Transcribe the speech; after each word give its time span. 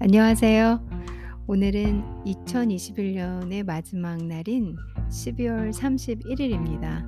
안녕하세요. 0.00 0.80
오늘은 1.48 2.04
2021 2.24 3.14
년의 3.14 3.64
마지막 3.64 4.16
날인 4.22 4.76
12월 5.10 5.72
31 5.72 6.38
일입니다. 6.40 7.04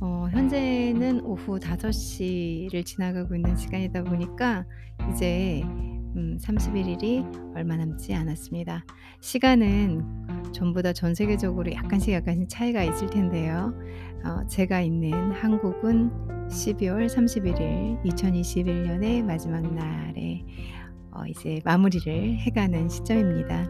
어 0.00 0.28
현재는 0.30 1.22
오후 1.24 1.58
5 1.58 1.90
시를 1.90 2.84
지나가고 2.84 3.34
있는 3.34 3.56
시간이다 3.56 4.04
보니까 4.04 4.64
이제 5.10 5.62
음 5.64 6.38
31 6.38 6.86
일이 6.86 7.24
얼마 7.56 7.76
남지 7.76 8.14
않았습니다. 8.14 8.84
시간은 9.20 10.52
전부 10.52 10.80
다 10.82 10.92
전 10.92 11.14
세계적으로 11.16 11.72
약간씩 11.72 12.12
약간씩 12.12 12.48
차이가 12.48 12.84
있을 12.84 13.10
텐데요. 13.10 13.74
어 14.24 14.46
제가 14.46 14.80
있는 14.80 15.32
한국은 15.32 16.10
12월 16.48 17.06
31일 17.06 18.04
2021 18.06 18.84
년의 18.84 19.22
마지막 19.22 19.62
날에 19.74 20.44
어 21.12 21.24
이제 21.28 21.60
마무리를 21.64 22.38
해 22.38 22.50
가는 22.50 22.88
시점입니다. 22.88 23.68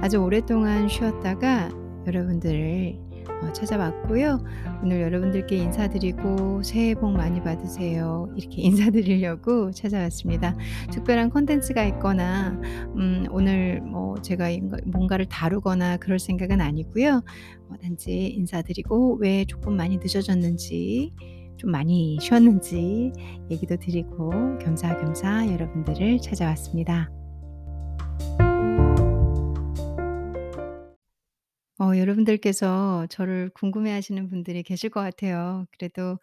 아주 0.00 0.18
오랫동안 0.18 0.88
쉬었다가 0.88 1.70
여러분들을 2.06 2.98
어 3.42 3.52
찾아왔고요. 3.52 4.42
오늘 4.82 5.00
여러분들께 5.02 5.56
인사드리고 5.56 6.62
"새해 6.62 6.94
복 6.94 7.12
많이 7.12 7.40
받으세요." 7.42 8.32
이렇게 8.36 8.62
인사드리려고 8.62 9.70
찾아왔습니다. 9.72 10.56
특별한 10.92 11.30
콘텐츠가 11.30 11.84
있거나 11.86 12.58
음 12.96 13.26
오늘 13.30 13.80
뭐 13.80 14.20
제가 14.22 14.48
뭔가를 14.86 15.26
다루거나 15.26 15.98
그럴 15.98 16.18
생각은 16.18 16.60
아니고요. 16.60 17.22
어 17.68 17.74
단지 17.82 18.28
인사드리고 18.28 19.18
왜 19.20 19.44
조금 19.44 19.76
많이 19.76 19.98
늦어졌는지 19.98 21.12
좀 21.58 21.70
많이 21.72 22.18
쉬었는지 22.20 23.12
얘기도 23.50 23.76
드리고 23.76 24.58
겸사겸사 24.58 25.48
여러분들을 25.52 26.20
찾아왔습니다. 26.20 27.10
어 31.80 31.96
여러분들께서 31.96 33.06
저를 33.08 33.50
궁금해 33.54 33.92
하시는 33.92 34.28
분들이 34.28 34.62
계실 34.64 34.90
것 34.90 35.00
같아요. 35.00 35.66
그래도 35.72 36.18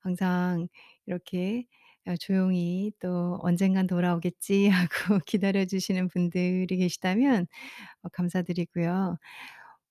항상 0.00 0.68
이렇게 1.06 1.64
어 2.08 2.16
조용히 2.16 2.92
또 3.00 3.38
'언젠간 3.42 3.86
돌아오겠지.' 3.88 4.68
하고 5.18 5.20
기다려 5.26 5.64
주시는 5.66 6.08
분들이 6.08 6.66
계시다면 6.76 7.46
어 8.02 8.08
감사드리고요. 8.10 9.18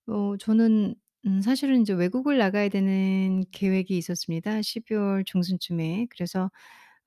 어 0.08 0.38
저는 0.40 0.96
음 1.26 1.42
사실은 1.42 1.82
이제 1.82 1.94
외국을 1.94 2.38
나가야 2.38 2.70
되는 2.70 3.44
계획이 3.52 3.98
있었습니다 3.98 4.62
12 4.62 4.94
월 4.94 5.24
중순쯤에. 5.26 6.08
그래서 6.12 6.52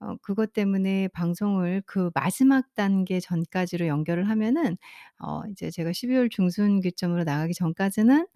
어 0.00 0.16
그것 0.22 0.52
때문에 0.54 1.08
방송을 1.08 1.82
그 1.86 2.10
마지막 2.14 2.74
단계 2.74 3.20
전까지로 3.20 3.86
연결을 3.88 4.28
하면은 4.30 4.76
어 5.20 5.42
이제 5.50 5.70
제가 5.70 5.92
12 5.92 6.16
월 6.16 6.28
중순 6.30 6.80
기점으로 6.80 7.24
나가기 7.24 7.54
전까지는 7.54 8.26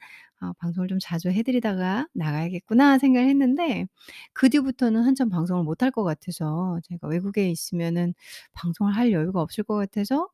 어 0.43 0.53
'방송을 0.61 0.89
좀 0.89 0.99
자주 1.01 1.31
해 1.31 1.43
드리다가 1.45 2.07
나가야겠구나.' 2.15 2.99
생각을 2.99 3.29
했는데 3.31 3.87
그 4.35 4.49
뒤부터는 4.51 5.03
한참 5.05 5.29
방송을 5.31 5.65
못 5.65 5.83
할 5.83 5.91
것 5.93 6.05
같아서 6.05 6.81
제가 6.85 7.09
외국에 7.09 7.51
있으면은 7.51 8.15
방송을 8.55 8.95
할 8.97 9.13
여유가 9.13 9.41
없을 9.43 9.65
것 9.65 9.77
같아서 9.77 10.29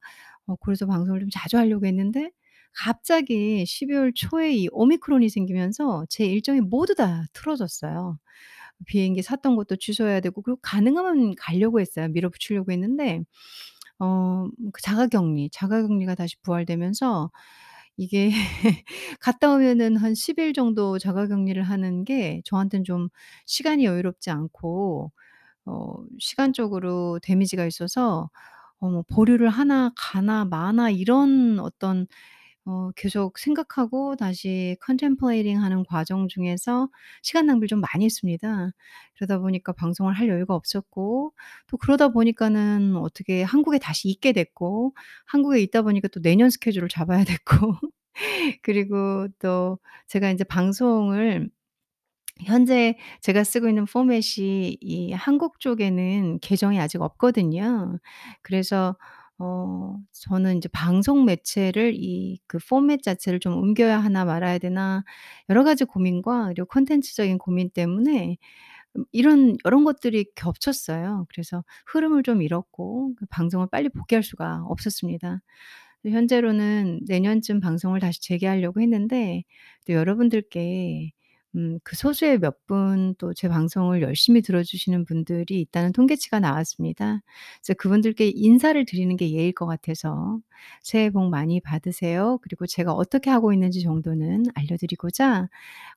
어 0.46 0.56
그래서 0.56 0.86
방송을 0.86 1.20
좀 1.20 1.28
자주 1.32 1.58
하려고 1.58 1.86
했는데 1.86 2.30
갑자기 2.78 3.64
12월 3.66 4.12
초에 4.14 4.52
이 4.54 4.68
오미크론이 4.72 5.28
생기면서 5.30 6.06
제 6.08 6.24
일정이 6.26 6.60
모두 6.60 6.94
다 6.94 7.24
틀어졌어요. 7.34 8.18
비행기 8.86 9.22
샀던 9.22 9.56
것도 9.56 9.76
취소해야 9.76 10.20
되고 10.20 10.42
그리고 10.42 10.58
가능하면 10.62 11.34
가려고 11.36 11.80
했어요. 11.80 12.08
밀어붙이려고 12.10 12.72
했는데 12.72 13.22
어 14.00 14.48
그 14.72 14.80
자가격리, 14.82 15.50
자가격리가 15.52 16.14
다시 16.14 16.36
부활되면서 16.42 17.30
이게 17.98 18.30
갔다 19.20 19.52
오면은 19.54 19.96
한 19.96 20.14
10 20.14 20.38
일 20.38 20.52
정도 20.54 20.98
자가격리를 20.98 21.62
하는 21.62 22.04
게 22.04 22.42
저한테는 22.44 22.84
좀 22.84 23.08
시간이 23.46 23.84
여유롭지 23.86 24.30
않고 24.30 25.12
어 25.66 25.94
시간적으로 26.20 27.18
데미지가 27.22 27.66
있어서 27.66 28.30
어 28.80 28.90
뭐 28.90 29.02
'보류를 29.08 29.48
하나 29.50 29.92
가나 29.96 30.44
마나.' 30.46 30.90
이런 30.90 31.58
어떤 31.60 32.06
어 32.68 32.90
계속 32.96 33.38
생각하고 33.38 34.14
다시 34.16 34.76
contemplating 34.84 35.58
하는 35.62 35.84
과정 35.86 36.28
중에서 36.28 36.90
시간 37.22 37.46
낭비를 37.46 37.68
좀 37.68 37.80
많이 37.80 38.04
했습니다. 38.04 38.70
그러다 39.16 39.38
보니까 39.38 39.72
방송을 39.72 40.12
할 40.14 40.28
여유가 40.28 40.54
없었고 40.54 41.32
또 41.68 41.76
그러다 41.78 42.08
보니까는 42.08 42.96
어떻게 42.96 43.42
한국에 43.42 43.78
다시 43.78 44.08
있게 44.10 44.32
됐고 44.32 44.94
한국에 45.26 45.60
있다 45.62 45.80
보니까 45.82 46.08
또 46.08 46.20
내년 46.20 46.50
스케줄을 46.50 46.88
잡아야 46.90 47.24
됐고 47.24 47.74
그리고 48.62 49.28
또 49.40 49.78
제가 50.08 50.30
인제 50.30 50.44
방송을 50.44 51.50
현재 52.44 52.96
제가 53.20 53.44
쓰고 53.44 53.68
있는 53.68 53.84
포맷이 53.86 54.78
이 54.80 55.12
한국 55.12 55.58
쪽에는 55.60 56.38
계정이 56.40 56.80
아직 56.80 57.02
없거든요. 57.02 57.98
그래서 58.42 58.96
어 59.40 59.96
저는 60.12 60.56
인제 60.56 60.68
방송 60.72 61.24
매체를 61.24 61.94
이 61.96 62.38
그 62.48 62.58
포맷 62.68 63.02
자체를 63.02 63.38
좀 63.40 63.54
옮겨야 63.54 63.98
하나 63.98 64.24
말아야 64.24 64.58
되나 64.58 65.04
여러 65.48 65.62
가지 65.64 65.84
고민과 65.84 66.48
그리고 66.48 66.66
콘텐츠적인 66.66 67.38
고민 67.38 67.70
때문에 67.70 68.36
음 68.96 69.04
이런 69.12 69.56
이런 69.64 69.84
것들이 69.84 70.26
겹쳤어요. 70.36 71.26
그래서 71.30 71.64
흐름을 71.88 72.22
좀 72.24 72.42
잃었고 72.42 73.14
그 73.16 73.26
방송을 73.30 73.68
빨리 73.70 73.88
복귀할 73.90 74.22
수가 74.24 74.64
없었습니다. 74.68 75.40
현재로는 76.08 77.00
내년쯤 77.08 77.60
방송을 77.60 78.00
다시 78.00 78.20
재개하려고 78.22 78.80
했는데 78.80 79.42
또 79.86 79.92
여러분들께 79.94 81.12
음 81.56 81.78
그 81.84 81.96
소수의 81.96 82.38
몇 82.40 82.58
분 82.66 83.14
또 83.18 83.32
제 83.34 83.48
방송을 83.48 84.02
열심히 84.02 84.42
들어 84.42 84.62
주시는 84.62 85.04
분들이 85.06 85.60
있다는 85.62 85.92
통계치가 85.92 86.40
나왔습니다. 86.40 87.20
그래서 87.62 87.74
그분들께 87.78 88.32
인사를 88.34 88.84
드리는 88.84 89.16
게 89.16 89.30
예의일 89.30 89.52
것 89.54 89.66
같아서 89.66 90.38
새해 90.82 91.10
복 91.10 91.28
많이 91.30 91.60
받으세요. 91.60 92.38
그리고 92.42 92.66
제가 92.66 92.92
어떻게 92.92 93.30
하고 93.30 93.52
있는지 93.52 93.82
정도는 93.82 94.44
알려 94.54 94.76
드리고자 94.76 95.48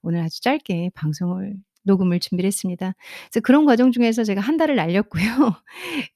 오늘 0.01 0.21
아주 0.21 0.41
짧게 0.41 0.91
방송을 0.93 1.55
녹음을 1.83 2.19
준비를 2.19 2.47
했습니다. 2.47 2.93
그래서 3.31 3.41
그런 3.43 3.65
과정 3.65 3.91
중에서 3.91 4.23
제가 4.23 4.39
한 4.41 4.55
달을 4.57 4.75
날렸고요. 4.75 5.23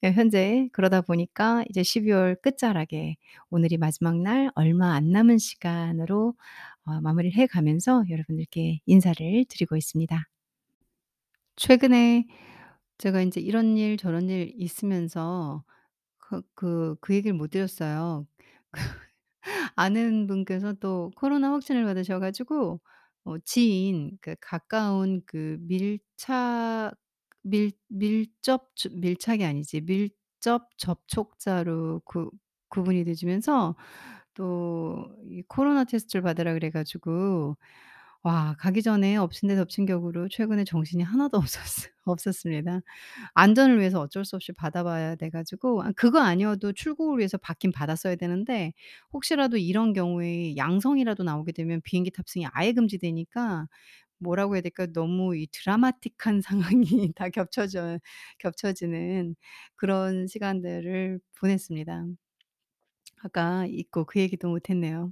예 0.04 0.12
현재 0.12 0.70
그러다 0.74 1.02
보니까 1.02 1.64
이제 1.70 1.84
12월 1.84 2.36
끝자락에 2.42 3.16
오늘이 3.50 3.78
마지막 3.78 4.18
날 4.22 4.52
얼마 4.56 4.94
안 4.96 5.12
남은 5.12 5.38
시간으로 5.40 6.36
어 6.86 7.02
마무리를 7.02 7.38
해 7.40 7.48
가면서 7.48 8.04
여러분들께 8.10 8.80
인사를 8.86 9.46
드리고 9.50 9.76
있습니다. 9.78 10.26
최근에 11.56 12.26
제가 12.98 13.22
인제 13.22 13.42
이런 13.42 13.78
일 13.78 13.98
저런 13.98 14.30
일 14.30 14.54
있으면서 14.58 15.64
그 16.20 16.42
그 16.56 16.98
그 17.02 17.16
얘기를 17.16 17.36
못 17.38 17.50
드렸어요. 17.52 18.28
아는 19.76 20.28
분께서 20.28 20.74
또 20.74 21.12
코로나 21.16 21.52
확진을 21.54 21.86
받으셔 21.86 22.20
가지고 22.20 22.82
어 23.26 23.38
지인 23.40 24.18
그 24.22 24.36
가까운 24.42 25.22
그 25.26 25.58
밀착 25.62 26.94
밀 27.44 27.72
밀접 27.90 28.76
주 28.76 28.90
밀착이 28.94 29.46
아니지 29.46 29.82
밀접 29.82 30.70
접촉자로 30.78 32.02
그 32.06 32.30
구분이 32.70 33.06
되시면서 33.06 33.76
또 34.36 35.08
이 35.30 35.42
코로나 35.48 35.84
테스트를 35.86 36.22
받으라 36.24 36.54
그래 36.54 36.70
가지고 36.70 37.58
와 38.24 38.56
가기 38.60 38.82
전에 38.84 39.18
엎친 39.18 39.50
데 39.50 39.56
덮친 39.56 39.86
격으로 39.86 40.30
최근에 40.30 40.64
정신이 40.66 41.04
하나도 41.04 41.38
없었어 41.38 41.90
없었습니다. 42.06 42.82
안전을 43.36 43.80
위해서 43.80 44.02
어쩔 44.02 44.26
수 44.26 44.36
없이 44.38 44.52
받아 44.54 44.84
봐야 44.84 45.16
돼 45.16 45.30
가지고 45.30 45.84
아 45.84 45.92
그거 45.96 46.20
아니어도 46.22 46.74
출국을 46.74 47.20
위해서 47.20 47.38
받긴 47.38 47.72
받았어야 47.74 48.16
되는데 48.18 48.74
혹시라도 49.14 49.58
이런 49.58 49.94
경우에 49.94 50.56
양성이라도 50.58 51.24
나오게 51.24 51.52
되면 51.54 51.82
비행기 51.84 52.12
탑승이 52.12 52.48
아예 52.54 52.74
금지되니까 52.74 53.68
뭐라고 54.20 54.56
해야 54.56 54.62
될까? 54.62 54.88
너무 54.88 55.36
이 55.38 55.48
드라마틱한 55.52 56.42
상황이 56.82 57.14
다 57.16 57.30
겹쳐져 57.30 58.00
겹쳐지는 58.40 59.36
그런 59.76 60.28
시간들을 60.28 61.20
보냈습니다. 61.40 62.06
아까 63.24 63.66
잊고 63.68 64.06
그 64.06 64.20
얘기도 64.20 64.50
못 64.50 64.70
했네요. 64.70 65.12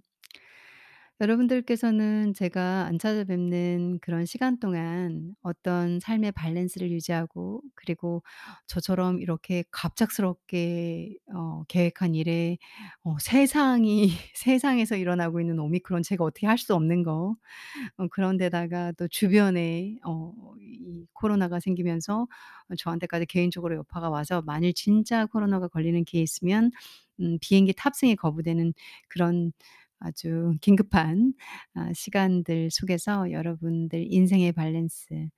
여러분들께서는 1.22 2.34
제가 2.34 2.86
안 2.86 2.98
찾아뵙는 3.00 4.00
그런 4.02 4.26
시간 4.26 4.60
동안 4.60 5.36
어떤 5.42 6.00
삶의 6.00 6.34
밸런스를 6.34 6.92
유지하고 6.92 7.62
그리고 7.76 8.24
저처럼 8.68 9.22
이렇게 9.22 9.64
갑작스럽게 9.72 11.16
어 11.34 11.64
계획한 11.70 12.16
일에 12.16 12.58
어 13.04 13.16
세상이 13.20 14.10
세상에서 14.36 14.96
일어나고 14.98 15.40
있는 15.40 15.60
오미크론 15.60 16.02
제가 16.04 16.24
어떻게 16.26 16.48
할 16.48 16.58
수 16.58 16.74
없는 16.76 17.04
거 17.04 17.36
어 17.98 18.08
그런 18.10 18.38
데다가 18.38 18.92
또 18.94 19.08
주변에 19.08 19.98
어 20.06 20.34
이 20.62 21.06
코로나가 21.14 21.60
생기면서 21.60 22.24
어 22.70 22.76
저한테까지 22.78 23.26
개인적으로 23.28 23.76
여파가 23.78 24.10
와서 24.10 24.42
만일 24.46 24.74
진짜 24.74 25.26
코로나가 25.26 25.68
걸리는 25.68 26.04
케이스면 26.06 26.72
음 27.20 27.38
비행기 27.42 27.74
탑승이 27.74 28.16
거부되는 28.16 28.74
그런 29.10 29.52
아주 30.04 30.54
긴급한 30.62 31.34
아 31.76 31.92
시간들 31.94 32.70
속에서 32.72 33.32
여러분들 33.32 34.06
인생의 34.12 34.54
밸런스 34.54 35.30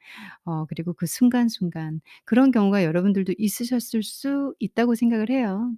어 0.46 0.66
그리고 0.68 0.94
그 0.94 1.06
순간순간 1.08 2.02
그런 2.26 2.52
경우가 2.52 2.84
여러분들도 2.86 3.34
있으셨을 3.38 4.04
수 4.04 4.56
있다고 4.60 4.96
생각을 4.96 5.30
해요. 5.32 5.74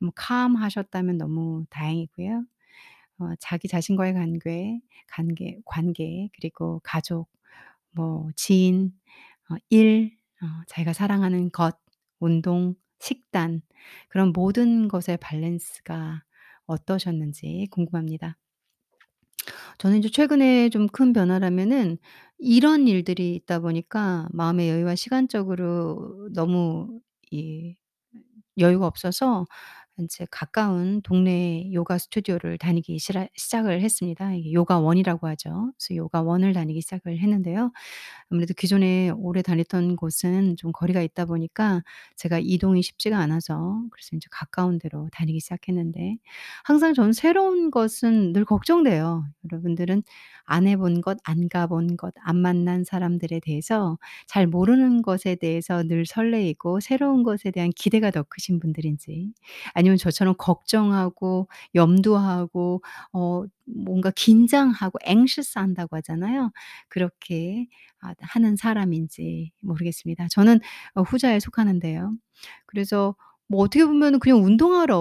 뭐 0.00 0.12
calm하셨다면 0.18 1.18
너무 1.18 1.66
다행이고요. 1.70 2.44
어 3.18 3.34
자기 3.40 3.68
자신과의 3.68 4.14
관계 4.14 4.80
관계 5.08 5.58
관계 5.66 6.28
그리고 6.34 6.80
가족 6.84 7.28
뭐 7.92 8.30
지인 8.36 8.92
어 9.50 9.56
일 9.70 10.16
어 10.42 10.46
자기가 10.68 10.92
사랑하는 10.94 11.50
것 11.52 11.78
운동 12.20 12.74
식단 13.00 13.62
그런 14.08 14.32
모든 14.32 14.88
것의 14.88 15.18
밸런스가 15.22 16.24
어떠셨는지 16.66 17.68
궁금합니다. 17.70 18.38
저는 19.78 19.98
이제 19.98 20.08
최근에 20.10 20.68
좀 20.70 20.86
큰 20.92 21.12
변화라면은 21.12 21.98
이런 22.38 22.86
일들이 22.88 23.34
있다 23.36 23.60
보니까 23.60 24.28
마음의 24.32 24.68
여유와 24.68 24.94
시간적으로 24.96 26.28
너무 26.34 27.00
이 27.30 27.76
여유가 28.58 28.86
없어서 28.86 29.46
인제 29.96 30.26
가까운 30.30 31.02
동네 31.02 31.70
요가 31.72 31.98
스튜디오를 31.98 32.58
다니기 32.58 32.98
시라 32.98 33.28
시작을 33.36 33.80
했습니다. 33.80 34.32
요가원이라고 34.52 35.28
하죠. 35.28 35.72
그래서 35.78 35.96
요가원을 35.96 36.52
다니기 36.52 36.80
시작을 36.80 37.18
했는데요. 37.20 37.70
아무래도 38.30 38.54
기존에 38.54 39.10
오래 39.10 39.42
다녔던 39.42 39.96
곳은 39.96 40.56
좀 40.56 40.72
거리가 40.72 41.00
있다 41.02 41.26
보니까 41.26 41.82
제가 42.16 42.38
이동이 42.40 42.82
쉽지가 42.82 43.18
않아서 43.18 43.82
그래서 43.92 44.10
인제 44.14 44.26
가까운 44.32 44.78
데로 44.78 45.08
다니기 45.12 45.40
시작했는데 45.40 46.18
항상 46.64 46.94
저는 46.94 47.12
새로운 47.12 47.70
것은 47.70 48.32
늘 48.32 48.44
걱정돼요. 48.44 49.24
여러분들은 49.52 50.02
안 50.46 50.66
해 50.66 50.76
본 50.76 51.00
것, 51.02 51.18
안 51.24 51.48
가 51.48 51.66
본 51.68 51.96
것, 51.96 52.12
안 52.22 52.36
만난 52.36 52.84
사람들에 52.84 53.40
대해서 53.40 53.98
잘 54.26 54.46
모르는 54.46 55.02
것에 55.02 55.36
대해서 55.36 55.82
늘 55.84 56.04
설레이고 56.06 56.80
새로운 56.80 57.22
것에 57.22 57.50
대한 57.50 57.70
기대가 57.76 58.10
더 58.10 58.22
크신 58.24 58.60
분들인지 58.60 59.32
저처럼 59.98 60.34
걱정하고 60.38 61.48
염두하고 61.74 62.82
어 63.12 63.44
뭔가 63.66 64.10
긴장하고 64.14 64.98
anxious 65.06 65.58
한다고 65.58 65.96
하잖아요. 65.96 66.50
그렇게 66.88 67.66
아 68.00 68.14
하는 68.20 68.56
사람인지 68.56 69.52
모르겠습니다. 69.62 70.28
저는 70.30 70.60
어 70.94 71.02
후자에 71.02 71.40
속하는데요. 71.40 72.12
그래서 72.66 73.14
뭐 73.48 73.60
어떻게 73.62 73.84
보면은 73.84 74.18
그냥 74.20 74.42
운동하러 74.44 74.96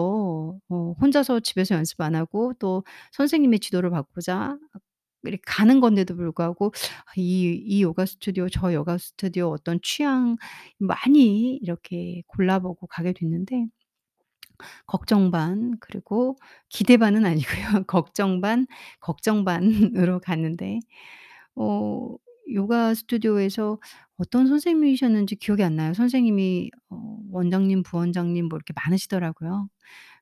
어 0.69 0.93
혼자서 1.01 1.39
집에서 1.41 1.75
연습 1.75 2.01
안 2.01 2.15
하고 2.15 2.53
또 2.59 2.83
선생님의 3.13 3.59
지도를 3.59 3.89
받고자 3.89 4.57
이렇게 5.23 5.41
가는 5.45 5.79
건데도 5.81 6.15
불구하고 6.15 6.73
이 7.17 7.63
이 7.65 7.81
요가 7.83 8.05
스튜디오 8.05 8.49
저 8.49 8.73
요가 8.73 8.97
스튜디오 8.97 9.49
어떤 9.51 9.79
취향 9.81 10.35
많이 10.79 11.55
이렇게 11.61 12.23
골라보고 12.27 12.87
가게 12.87 13.13
됐는데 13.13 13.67
걱정 14.87 15.31
반 15.31 15.77
그리고 15.79 16.35
기대 16.69 16.97
반은 16.97 17.25
아니고요. 17.25 17.43
걱정 17.87 18.41
반, 18.41 18.67
걱정 18.99 19.45
반으로 19.45 20.19
갔는데 20.19 20.79
어 21.55 22.15
요가 22.53 22.93
스튜디오에서 22.93 23.79
어떤 24.17 24.47
선생님이셨는지 24.47 25.35
기억이 25.37 25.63
안 25.63 25.75
나요. 25.75 25.93
선생님이 25.93 26.71
어 26.89 27.19
원장님, 27.31 27.83
부원장님 27.83 28.47
뭐 28.49 28.57
이렇게 28.57 28.73
많으시더라고요. 28.75 29.69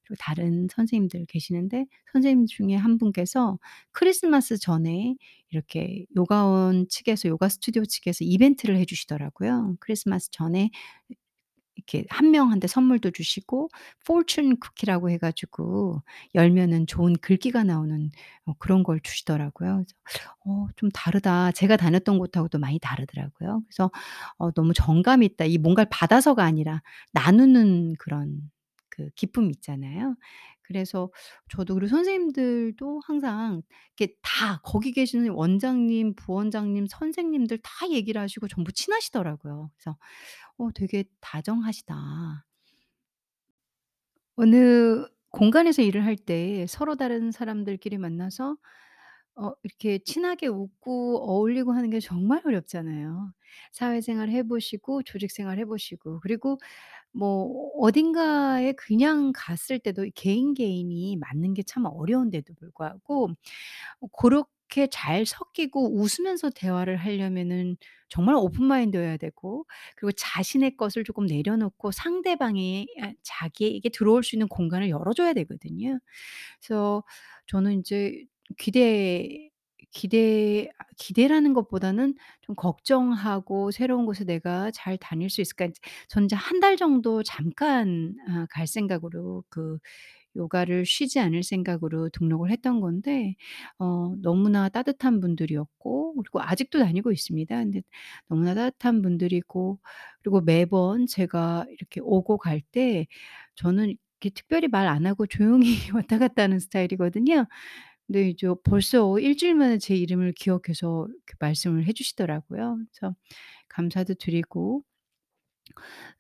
그리고 0.03 0.15
다른 0.19 0.67
선생님들 0.71 1.25
계시는데 1.27 1.85
선생님 2.13 2.47
중에 2.47 2.75
한 2.75 2.97
분께서 2.97 3.59
크리스마스 3.91 4.57
전에 4.57 5.15
이렇게 5.49 6.05
요가원 6.15 6.88
측에서 6.89 7.29
요가 7.29 7.49
스튜디오 7.49 7.85
측에서 7.85 8.19
이벤트를 8.25 8.77
해 8.77 8.85
주시더라고요. 8.85 9.75
크리스마스 9.79 10.29
전에 10.31 10.69
이렇게 11.87 12.05
한 12.09 12.31
명한테 12.31 12.67
선물도 12.67 13.11
주시고 13.11 13.69
포춘 14.05 14.57
쿠키라고 14.59 15.09
해 15.09 15.17
가지고 15.17 16.03
열면은 16.35 16.87
좋은 16.87 17.13
글귀가 17.21 17.63
나오는 17.63 18.09
어 18.45 18.53
그런 18.59 18.83
걸 18.83 18.99
주시더라고요. 19.01 19.83
그래서 20.03 20.35
'어 20.45 20.67
좀 20.75 20.89
다르다.' 20.91 21.51
제가 21.53 21.77
다녔던 21.77 22.17
곳하고도 22.19 22.59
많이 22.59 22.79
다르더라고요. 22.79 23.61
그래서 23.67 23.91
어 24.37 24.51
너무 24.51 24.73
정감 24.73 25.23
있다. 25.23 25.45
이 25.45 25.57
뭔가를 25.57 25.89
받아서가 25.91 26.43
아니라 26.45 26.81
나누는 27.13 27.95
그런 27.99 28.41
그 28.89 29.09
기쁨이 29.15 29.49
있잖아요. 29.51 30.15
그래서 30.71 31.12
저도 31.51 31.75
그리고 31.75 31.89
선생님들도 31.89 33.01
항상 33.06 33.62
이렇게 33.97 34.15
다 34.21 34.62
거기 34.63 34.91
계시는 34.94 35.29
원장님, 35.31 36.15
부원장님, 36.15 36.88
선생님들 36.89 37.59
다 37.63 37.89
얘기를 37.91 38.21
하시고 38.21 38.47
전부 38.47 38.71
친하시더라고요. 38.71 39.71
그래서 39.75 39.97
어 40.57 40.71
되게 40.73 41.06
다정하시다. 41.21 42.45
어느 44.35 45.06
공간에서 45.31 45.81
일을 45.81 46.06
할 46.06 46.15
때 46.18 46.65
서로 46.68 46.95
다른 46.95 47.31
사람들끼리 47.31 47.97
만나서 47.97 48.57
어 49.35 49.53
이렇게 49.63 49.99
친하게 49.99 50.47
웃고 50.47 51.19
어울리고 51.23 51.71
하는 51.73 51.89
게 51.89 51.99
정말 51.99 52.41
어렵잖아요. 52.45 53.33
사회생활 53.71 54.29
해 54.29 54.43
보시고 54.43 55.03
조직생활 55.03 55.57
해 55.59 55.65
보시고 55.65 56.19
그리고 56.21 56.57
뭐 57.13 57.71
어딘가에 57.79 58.73
그냥 58.73 59.33
갔을 59.35 59.79
때도 59.79 60.07
개인, 60.15 60.53
개인이 60.55 61.17
맞는 61.17 61.53
게 61.55 61.63
참 61.67 61.85
어려운데도 61.85 62.55
불구하고 62.55 63.31
어 64.01 64.07
고렇게 64.11 64.87
잘 64.91 65.25
섞이고 65.25 65.99
웃으면서 65.99 66.49
대화를 66.51 66.97
하려면은 66.97 67.77
정말 68.09 68.35
오픈 68.35 68.65
마인드여야 68.65 69.17
되고 69.17 69.65
그리고 69.95 70.11
자신의 70.13 70.77
것을 70.77 71.03
조금 71.05 71.25
내려놓고 71.25 71.91
상대방이 71.91 72.87
아 73.01 73.13
자기에게 73.23 73.89
들어올 73.89 74.23
수 74.23 74.35
있는 74.35 74.47
공간을 74.49 74.89
열어 74.89 75.13
줘야 75.13 75.33
되거든요. 75.33 75.99
그래서 76.59 77.03
저는 77.47 77.73
인제 77.73 78.25
기대 78.57 79.50
기대 79.92 80.69
아 80.80 80.83
기대라는 80.98 81.53
것보다는 81.53 82.15
좀 82.42 82.56
걱정하고 82.56 83.71
'새로운 83.71 84.06
곳에 84.06 84.24
내가 84.25 84.71
잘 84.71 84.98
다닐 84.98 85.30
수 85.30 85.42
있을까?' 85.42 85.68
저는 86.09 86.25
이제 86.25 86.36
한달 86.36 86.77
정도 86.77 87.24
잠깐 87.24 88.15
아 88.30 88.45
갈 88.50 88.68
생각으로 88.68 89.43
그 89.50 89.79
요가를 90.38 90.86
쉬지 90.86 91.20
않을 91.20 91.43
생각으로 91.43 92.10
등록을 92.10 92.51
했던 92.51 92.79
건데 92.81 93.36
어 93.79 94.15
너무나 94.22 94.70
따뜻한 94.70 95.20
분들이었고 95.22 96.15
그리고 96.15 96.41
아직도 96.41 96.79
다니고 96.79 97.12
있습니다. 97.12 97.55
근데 97.58 97.81
너무나 98.29 98.53
따뜻한 98.55 99.01
분들이고 99.01 99.79
그리고 100.24 100.41
매번 100.41 101.05
제가 101.08 101.65
이렇게 101.70 102.00
오고 102.03 102.38
갈 102.38 102.62
때 102.72 103.08
저는 103.55 103.96
이렇게 104.22 104.29
특별히 104.36 104.67
말 104.70 104.88
안 104.88 105.05
하고 105.05 105.25
조용히 105.27 105.75
왔다 105.96 106.17
갔다 106.20 106.43
하는 106.43 106.60
스타일이거든요. 106.60 107.46
근데 108.12 108.30
이제 108.30 108.48
벌써 108.65 109.18
일 109.20 109.38
주일 109.38 109.56
만에 109.56 109.77
제 109.77 109.96
이름을 109.96 110.34
기억해서 110.34 111.08
말씀을 111.39 111.86
해 111.88 111.94
주시더라고요. 111.94 112.77
그래서 112.91 113.15
감사도 113.70 114.15
드리고 114.15 114.84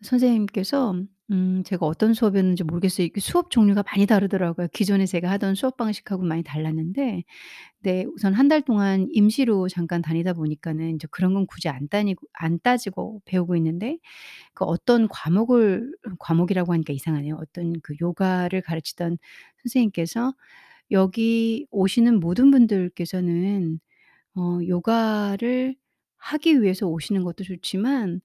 선생님께서 0.01 0.95
음 1.31 1.63
제가 1.65 1.85
어떤 1.85 2.13
수업이었는지 2.13 2.63
모르겠어요. 2.65 3.07
수업 3.19 3.51
종류가 3.51 3.83
많이 3.87 4.05
다르더라고요. 4.05 4.67
기존에 4.73 5.05
제가 5.05 5.29
하던 5.31 5.55
수업 5.55 5.77
방식하고 5.77 6.23
많이 6.23 6.43
달랐는데 6.43 7.23
네 7.83 8.05
우선 8.15 8.33
한 8.33 8.49
달 8.49 8.61
동안 8.63 9.07
임시로 9.11 9.67
잠깐 9.69 10.01
다니다 10.01 10.33
보니까는 10.33 10.91
인제 10.91 11.07
그런 11.11 11.33
건 11.35 11.47
굳이 11.47 11.69
안 11.69 11.87
따니고 11.89 12.27
안 12.33 12.59
따지고 12.63 13.21
배우고 13.25 13.55
있는데 13.57 13.99
그 14.55 14.65
어떤 14.65 15.07
과목을 15.09 15.93
과목이라고 16.19 16.73
하니까 16.73 16.93
이상하네요. 16.93 17.37
어떤 17.41 17.73
그 17.83 17.95
요가를 18.01 18.61
가르치던 18.63 19.17
선생님께서" 19.63 20.33
여기 20.91 21.67
오시는 21.71 22.19
모든 22.19 22.51
분들께서는 22.51 23.79
어 24.35 24.59
요가를 24.67 25.75
하기 26.17 26.61
위해서 26.63 26.87
오시는 26.87 27.23
것도 27.23 27.43
좋지만 27.45 28.21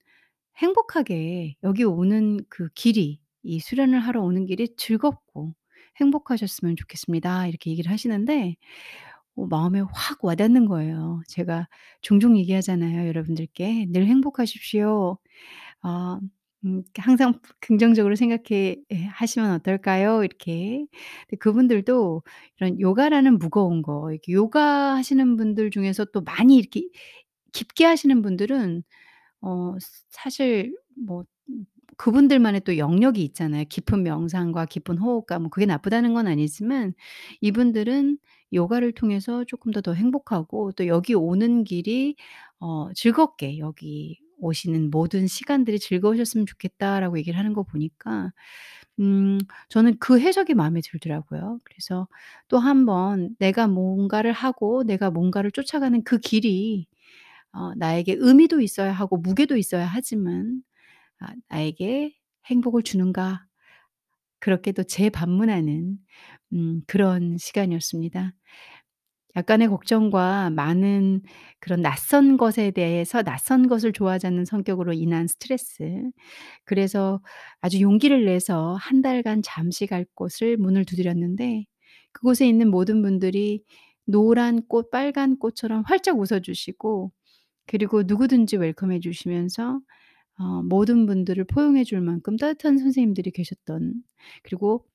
행복하게 0.57 1.55
여기 1.63 1.83
오는 1.85 2.39
그 2.49 2.69
길이 2.75 3.19
이 3.43 3.59
수련을 3.59 3.99
하러 3.99 4.23
오는 4.23 4.45
길이 4.47 4.75
즐겁고 4.77 5.55
행복하셨으면 5.97 6.75
좋겠습니다." 6.77 7.47
이렇게 7.47 7.71
얘기를 7.71 7.91
하시는데 7.91 8.55
어 9.37 9.45
마음에 9.47 9.81
확 9.93 10.23
와닿는 10.25 10.65
거예요. 10.67 11.21
제가 11.29 11.67
종종 12.01 12.37
얘기하잖아요, 12.37 13.07
여러분들께. 13.09 13.87
"늘 13.91 14.07
행복하십시오. 14.07 15.17
어 15.83 16.19
음 16.65 16.83
항상 16.97 17.39
긍정적으로 17.61 18.15
생각해 18.15 18.77
예 18.91 19.03
하시면 19.05 19.51
어떨까요?" 19.53 20.23
이렇게. 20.23 20.85
그분들도 21.39 22.23
이런 22.59 22.79
요가라는 22.79 23.37
무거운 23.39 23.81
거 23.83 24.11
이렇게 24.11 24.33
요가 24.33 24.95
하시는 24.95 25.37
분들 25.37 25.71
중에서 25.71 26.05
또 26.05 26.21
많이 26.21 26.57
이렇게 26.57 26.83
깊게 27.53 27.85
하시는 27.85 28.21
분들은 28.21 28.83
어 29.41 29.75
사실 30.11 30.75
뭐음 31.07 31.25
그분들만의 31.97 32.61
또 32.65 32.77
영역이 32.77 33.23
있잖아요. 33.25 33.65
깊은 33.69 34.03
명상과 34.03 34.65
깊은 34.67 34.97
호흡과 34.99 35.39
뭐 35.39 35.49
그게 35.49 35.65
나쁘다는 35.67 36.13
건 36.13 36.27
아니지만 36.27 36.93
이분들은 37.41 38.19
요가를 38.53 38.93
통해서 38.93 39.43
쪼끔 39.45 39.71
더 39.73 39.81
더 39.81 39.93
행복하고 39.93 40.71
또 40.73 40.87
여기 40.87 41.13
오는 41.15 41.63
길이 41.65 42.15
어 42.59 42.89
즐겁게 42.95 43.59
여기 43.59 44.19
오시는 44.39 44.91
모든 44.91 45.27
시간들이 45.27 45.79
즐거우셨으면 45.79 46.45
좋겠다라고 46.47 47.17
얘기를 47.19 47.37
하는 47.39 47.53
거 47.53 47.63
보니까 47.63 48.31
음 48.99 49.39
저는 49.69 49.97
그 49.99 50.19
해석이 50.19 50.53
마음에 50.55 50.81
들더라고요. 50.83 51.59
그래서 51.65 52.07
또 52.49 52.59
한번 52.59 53.35
내가 53.39 53.67
뭔가를 53.67 54.33
하고 54.33 54.83
내가 54.83 55.11
뭔가를 55.11 55.51
쫓아가는 55.51 56.03
그 56.03 56.19
길이 56.19 56.87
어 57.53 57.73
나에게 57.75 58.15
의미도 58.19 58.61
있어야 58.61 58.91
하고 58.93 59.17
무게도 59.17 59.57
있어야 59.57 59.85
하지만 59.87 60.63
아 61.19 61.33
'나에게 61.49 62.13
행복을 62.47 62.83
주는가?' 62.83 63.45
그렇게 64.39 64.71
또 64.73 64.83
재반문하는 64.83 65.97
음 66.53 66.81
그런 66.87 67.37
시간이었습니다. 67.39 68.33
약간의 69.37 69.69
걱정과 69.69 70.51
많은 70.51 71.21
그런 71.61 71.81
낯선 71.83 72.37
것에 72.37 72.71
대해서 72.71 73.23
낯선 73.23 73.67
것을 73.69 73.93
좋아하지 73.93 74.27
않는 74.27 74.45
성격으로 74.45 74.93
인한 74.93 75.27
스트레스. 75.27 76.03
그래서 76.65 77.21
아주 77.61 77.81
용기를 77.81 78.25
내서 78.25 78.75
1 78.81 79.01
달간 79.03 79.41
잠시 79.43 79.87
갈 79.87 80.05
곳을 80.15 80.57
문을 80.57 80.85
두드렸는데 80.85 81.65
그곳에 82.13 82.47
있는 82.47 82.69
모든 82.71 83.01
분들이 83.03 83.63
노란 84.05 84.61
꽃, 84.67 84.91
빨간 84.91 85.37
꽃처럼 85.39 85.83
활짝 85.87 86.19
웃어 86.19 86.39
주시고 86.41 87.11
그리고 87.67 88.03
누구든지 88.03 88.57
웰컴해 88.57 88.99
주시면서 89.01 89.81
어 90.39 90.63
모든 90.63 91.05
분들을 91.07 91.45
포용해 91.45 91.83
줄 91.85 92.01
만큼 92.01 92.37
따뜻한 92.37 92.77
선생님들이 92.79 93.31
계셨던 93.31 93.95
그리고 94.43 94.85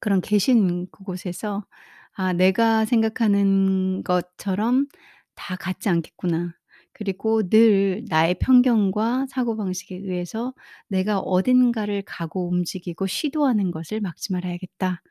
그런 0.00 0.20
계신 0.22 0.88
그곳에서' 0.92 1.64
아 2.16 2.32
내가 2.32 2.84
생각하는 2.84 4.02
것처럼 4.04 4.86
다 5.34 5.56
같지 5.56 5.88
않겠구나. 5.88 6.54
그리고 6.92 7.48
늘 7.48 8.04
나의 8.08 8.36
편견과 8.38 9.26
사고방식에 9.28 9.96
의해서 9.96 10.54
내가 10.88 11.18
어딘가를 11.18 12.02
가고 12.06 12.48
움직이고 12.48 13.06
시도하는 13.08 13.70
것을 13.72 14.00
막지 14.00 14.32
말아야겠다.' 14.32 15.02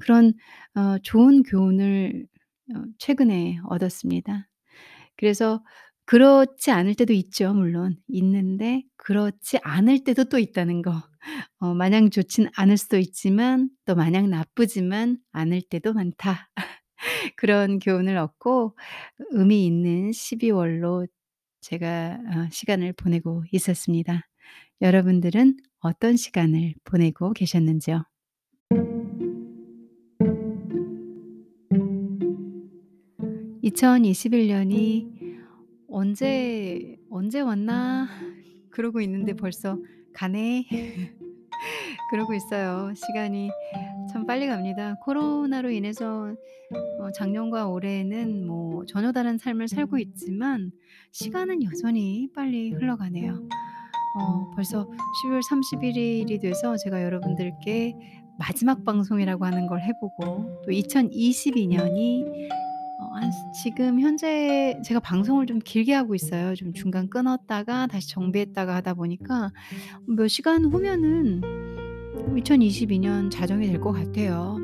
그런 0.00 0.34
어 0.76 0.98
좋은 1.02 1.42
교훈을 1.44 2.26
어 2.76 2.82
최근에 2.98 3.58
얻었습니다. 3.66 4.48
그래서 5.16 5.62
그렇지 6.06 6.70
않을 6.70 6.94
때도 6.94 7.12
있죠 7.14 7.54
물론. 7.54 7.96
있는데 8.08 8.82
그렇지 8.96 9.58
않을 9.62 10.04
때도 10.04 10.24
또 10.24 10.38
있다는 10.38 10.82
거. 10.82 10.92
어 11.60 11.74
마냥 11.74 12.10
좋진 12.10 12.48
않을 12.56 12.76
수도 12.76 12.98
있지만 12.98 13.70
또 13.86 13.94
마냥 13.94 14.28
나쁘지만 14.30 15.18
않을 15.32 15.62
때도 15.62 15.94
많다. 15.94 16.50
그런 17.36 17.78
교훈을 17.78 18.16
얻고 18.18 18.76
의미 19.32 19.66
있는 19.66 20.12
12 20.12 20.50
월로 20.50 21.06
제가 21.62 22.18
어 22.34 22.48
시간을 22.50 22.92
보내고 22.94 23.44
있었습니다. 23.52 24.28
여러분들은 24.82 25.56
어떤 25.80 26.16
시간을 26.16 26.74
보내고 26.84 27.32
계셨는지요? 27.32 28.04
2021 33.62 34.48
년이' 34.48 35.08
언제 35.94 36.96
언제 37.08 37.40
왔나?' 37.40 38.08
그러고 38.70 39.00
있는데 39.00 39.34
벌써 39.34 39.78
가네. 40.12 40.66
그러고 42.10 42.34
있어요. 42.34 42.92
시간이 42.94 43.48
참 44.12 44.26
빨리 44.26 44.46
갑니다. 44.48 44.96
코로나로 45.02 45.70
인해서 45.70 46.34
어 46.98 47.10
작년과 47.12 47.68
올해는 47.68 48.46
뭐 48.46 48.84
전혀 48.86 49.12
다른 49.12 49.38
삶을 49.38 49.68
살고 49.68 49.98
있지만 49.98 50.72
시간은 51.12 51.62
여전히 51.62 52.28
빨리 52.34 52.70
흘러가네요. 52.72 53.34
어 54.18 54.50
벌써 54.54 54.88
12월 55.24 55.42
31 55.48 55.96
일이 55.96 56.38
돼서 56.40 56.76
제가 56.76 57.02
여러분들께 57.02 57.94
마지막 58.38 58.84
방송이라고 58.84 59.44
하는 59.44 59.66
걸 59.68 59.80
해 59.80 59.92
보고 60.00 60.60
또 60.64 60.72
2022 60.72 61.68
년이 61.68 62.24
어 62.24 62.63
한 63.14 63.30
지금 63.62 64.00
현재 64.00 64.78
제가 64.84 65.00
방송을 65.00 65.46
좀 65.46 65.58
길게 65.58 65.92
하고 65.94 66.14
있어요. 66.14 66.54
좀 66.54 66.72
중간 66.72 67.08
끊었다가 67.08 67.86
다시 67.86 68.08
정비했다가 68.10 68.74
하다 68.76 68.94
보니까 68.94 69.52
몇 70.06 70.28
시간 70.28 70.64
후면은 70.64 71.40
2022년 72.36 73.30
자정이 73.30 73.66
될 73.66 73.80
것 73.80 73.92
같아요. 73.92 74.56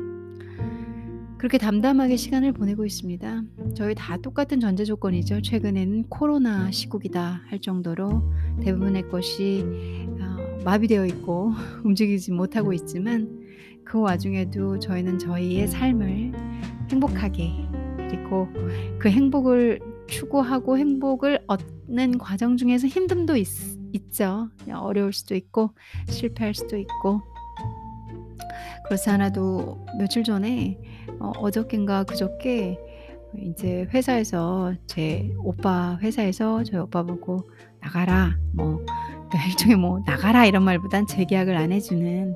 그렇게 1.37 1.57
담담하게 1.57 2.17
시간을 2.17 2.53
보내고 2.53 2.85
있습니다. 2.85 3.43
저희 3.75 3.95
다 3.95 4.15
똑같은 4.17 4.59
전제 4.59 4.85
조건이죠. 4.85 5.41
최근에는 5.41 6.03
'코로나 6.09 6.69
시국이다.' 6.71 7.41
할 7.47 7.59
정도로 7.59 8.21
대부분의 8.61 9.09
것이 9.09 9.65
어 10.19 10.61
마비되어 10.63 11.05
있고 11.07 11.51
움직이지 11.83 12.31
못하고 12.31 12.73
있지만 12.73 13.39
그 13.83 13.99
와중에도 13.99 14.77
저희는 14.77 15.17
저희의 15.17 15.67
삶을 15.67 16.31
행복하게 16.91 17.70
그리고 18.11 18.49
그 18.99 19.09
행복을 19.09 19.79
추구하고 20.07 20.77
행복을 20.77 21.45
얻는 21.47 22.17
과정 22.17 22.57
중에서 22.57 22.87
힘듦도 22.87 23.37
있 23.37 23.47
있죠. 23.93 24.49
어려울 24.73 25.13
수도 25.13 25.35
있고 25.35 25.71
실패할 26.07 26.53
수도 26.53 26.77
있고. 26.77 27.21
그렇지 28.85 29.09
않아도 29.09 29.85
며칠 29.97 30.23
전에 30.23 30.77
어 31.19 31.31
어저껜가 31.37 32.03
그저께 32.03 32.77
인제 33.37 33.87
회사에서 33.93 34.73
제 34.87 35.33
오빠 35.39 35.97
회사에서 36.01 36.63
저희 36.63 36.81
오빠 36.81 37.03
보고 37.03 37.49
"나가라." 37.79 38.37
뭐 38.53 38.83
일종의 39.49 39.77
뭐 39.77 39.99
"나가라." 40.05 40.45
이런 40.45 40.63
말보단 40.63 41.07
재계약을 41.07 41.55
안 41.55 41.71
해 41.71 41.79
주는 41.79 42.35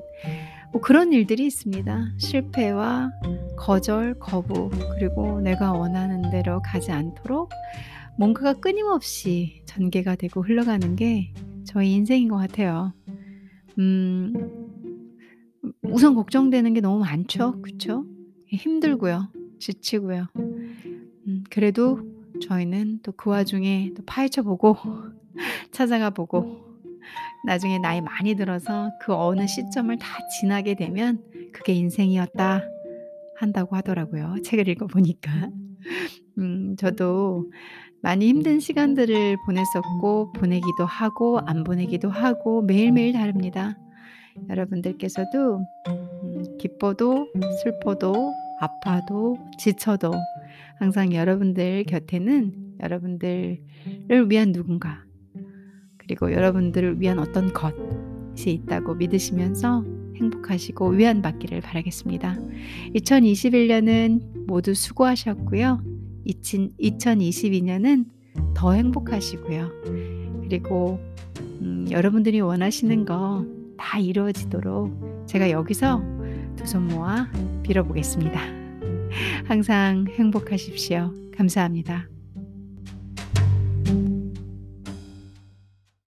뭐 0.72 0.80
그런 0.80 1.12
일들이 1.12 1.46
있습니다. 1.46 2.12
실패와 2.18 3.10
거절, 3.56 4.18
거부 4.18 4.70
그리고 4.98 5.40
내가 5.40 5.72
원하는 5.72 6.30
대로 6.30 6.60
가지 6.62 6.92
않도록 6.92 7.50
뭔가가 8.18 8.54
끊임없이 8.54 9.62
전개가 9.66 10.16
되고 10.16 10.42
흘러가는 10.42 10.96
게 10.96 11.32
저희 11.64 11.92
인생인 11.92 12.28
것 12.28 12.36
같아요. 12.36 12.92
음 13.78 14.32
우선 15.82 16.14
걱정되는 16.14 16.74
게 16.74 16.80
너무 16.80 17.00
많죠. 17.00 17.60
그쵸? 17.62 18.04
힘들고요. 18.48 19.28
지치고요. 19.58 20.26
음 20.36 21.44
그래도 21.50 22.00
저희는 22.40 23.00
또 23.02 23.12
그 23.12 23.30
와중에 23.30 23.92
또 23.96 24.02
파헤쳐 24.04 24.42
보고 24.42 24.76
찾아가 25.72 26.10
보고 26.10 26.65
나중에 27.44 27.78
나이 27.78 28.00
많이 28.00 28.34
들어서 28.34 28.90
그 29.00 29.14
어느 29.14 29.46
시점을 29.46 29.96
다 29.98 30.18
지나게 30.40 30.74
되면 30.74 31.22
"그게 31.52 31.72
인생이었다." 31.72 32.62
한다고 33.38 33.76
하더라고요 33.76 34.36
책을 34.42 34.68
읽어 34.68 34.86
보니까. 34.86 35.50
음 36.38 36.76
저도 36.76 37.50
많이 38.02 38.28
힘든 38.28 38.60
시간들을 38.60 39.36
보냈었고 39.46 40.32
보내기도 40.32 40.84
하고 40.84 41.40
안 41.46 41.64
보내기도 41.64 42.10
하고 42.10 42.62
매일매일 42.62 43.12
다릅니다. 43.12 43.76
여러분들께서도 44.48 45.60
음 45.88 46.58
기뻐도 46.58 47.28
슬퍼도 47.62 48.32
아파도 48.60 49.38
지쳐도 49.58 50.12
항상 50.78 51.14
여러분들 51.14 51.84
곁에는 51.84 52.76
여러분들을 52.80 53.60
위한 54.28 54.52
누군가 54.52 55.05
그리고 56.06 56.32
여러분들을 56.32 57.00
위한 57.00 57.18
어떤 57.18 57.52
것이 57.52 58.50
있다고 58.52 58.94
믿으시면서 58.94 59.84
행복하시고 60.16 60.90
위안받기를 60.90 61.60
바라겠습니다. 61.60 62.36
2021 62.94 63.68
년은 63.68 64.46
모두 64.46 64.72
수고하셨고요. 64.74 65.82
이친 66.24 66.72
2022 66.78 67.62
년은 67.62 68.06
더 68.54 68.72
행복하시고요. 68.72 69.70
그리고 70.42 70.98
음 71.60 71.86
여러분들이 71.90 72.40
원하시는 72.40 73.04
거 73.04 73.56
다 73.76 73.98
이루어지도록 73.98 75.26
제가 75.26 75.50
여기서 75.50 76.02
두 76.56 76.64
손 76.66 76.88
모아 76.88 77.30
빌어 77.62 77.84
보겠습니다. 77.84 78.40
항상 79.44 80.06
행복하십시오. 80.18 81.12
감사합니다. 81.36 82.15